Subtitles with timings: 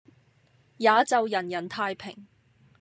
[0.77, 2.25] 也就人人太平。